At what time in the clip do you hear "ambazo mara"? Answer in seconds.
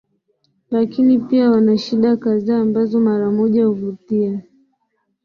2.61-3.31